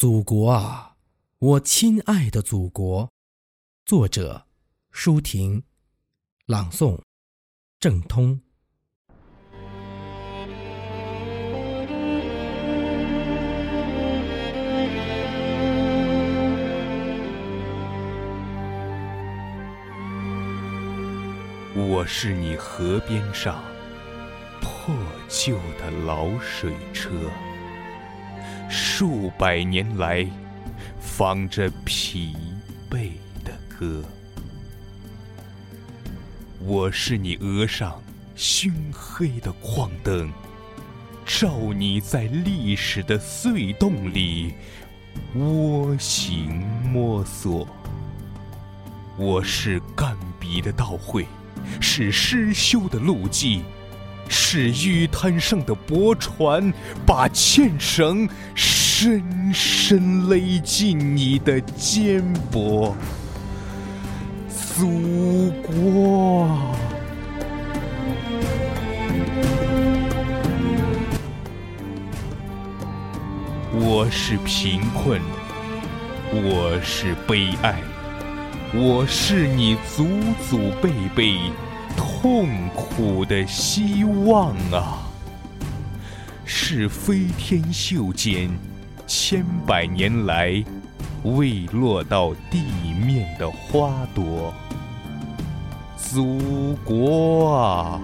[0.00, 0.96] 祖国啊，
[1.40, 3.12] 我亲爱的祖国！
[3.84, 4.46] 作者：
[4.90, 5.62] 舒婷，
[6.46, 6.98] 朗诵：
[7.78, 8.40] 郑通。
[21.74, 23.62] 我是你河边上
[24.62, 24.94] 破
[25.28, 27.10] 旧的老水车。
[28.70, 30.24] 数百年来，
[31.00, 32.36] 放着疲
[32.88, 33.10] 惫
[33.44, 34.00] 的歌。
[36.60, 38.00] 我是你额上
[38.36, 40.32] 熏黑的矿灯，
[41.26, 44.54] 照你在历史的隧洞里
[45.34, 47.66] 蜗行摸索。
[49.16, 51.26] 我是干笔的倒绘，
[51.80, 53.62] 是失修的路迹。
[54.32, 56.72] 是淤滩上的驳船，
[57.04, 62.22] 把纤绳深深勒进你的肩
[62.52, 62.94] 膊。
[64.48, 66.48] 祖国，
[73.72, 75.20] 我是贫困，
[76.32, 77.80] 我是悲哀，
[78.72, 80.06] 我是你祖
[80.48, 81.36] 祖辈辈。
[82.20, 84.98] 痛苦的希望啊，
[86.44, 88.50] 是飞天袖间
[89.06, 90.62] 千百年来
[91.22, 92.62] 未落到地
[93.06, 94.52] 面的花朵。
[95.96, 98.00] 祖国啊，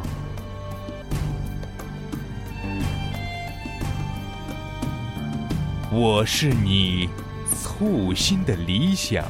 [5.92, 7.10] 我是你
[7.54, 9.22] 簇新的理想，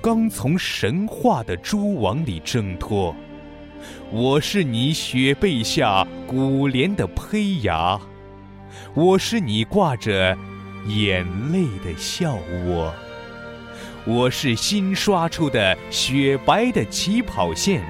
[0.00, 3.12] 刚从神话的蛛网里挣脱。
[4.10, 8.00] 我是你雪被下古莲的胚芽，
[8.94, 10.36] 我是你挂着
[10.86, 12.94] 眼泪的笑窝，
[14.04, 17.82] 我是新刷出的雪白的起跑线，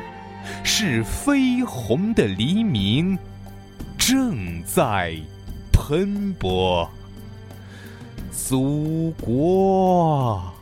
[0.64, 3.18] 是绯红的黎明。
[3.98, 5.16] 正在
[5.72, 6.88] 喷薄，
[8.30, 10.55] 祖国。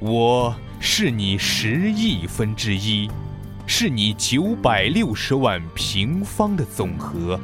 [0.00, 3.10] 我是你十亿分之一，
[3.66, 7.38] 是你九百六十万平方的总和。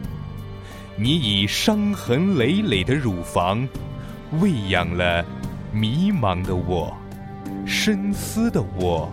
[0.97, 3.67] 你以伤痕累累的乳房，
[4.39, 5.25] 喂养了
[5.73, 6.97] 迷茫的我、
[7.67, 9.11] 深思的我、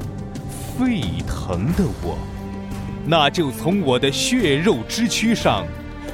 [0.78, 2.16] 沸腾的我。
[3.08, 5.66] 那就从我的血肉之躯上，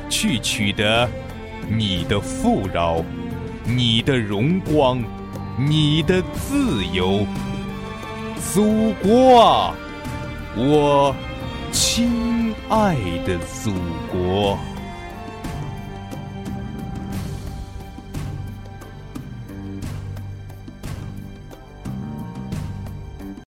[0.10, 1.06] 去取得
[1.70, 3.04] 你的富饶，
[3.66, 5.04] 你的荣光。
[5.59, 7.25] 你的自由，
[8.53, 9.73] 祖国啊，
[10.56, 11.16] 我
[11.72, 12.95] 亲爱
[13.25, 13.72] 的祖
[14.12, 14.56] 国。